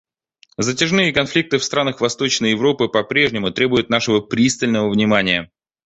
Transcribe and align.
Затяжные 0.57 1.13
конфликты 1.13 1.59
в 1.59 1.63
странах 1.63 2.01
Восточной 2.01 2.49
Европы 2.49 2.87
по-прежнему 2.89 3.51
требуют 3.51 3.91
нашего 3.91 4.19
пристального 4.19 4.89
внимания. 4.89 5.51